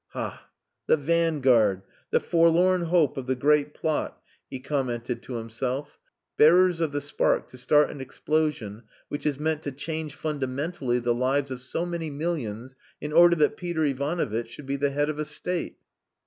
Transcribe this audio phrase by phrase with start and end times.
[0.13, 0.49] "Ha!
[0.87, 5.99] The vanguard the forlorn hope of the great plot," he commented to himself.
[6.37, 11.13] "Bearers of the spark to start an explosion which is meant to change fundamentally the
[11.13, 15.19] lives of so many millions in order that Peter Ivanovitch should be the head of
[15.19, 15.77] a State."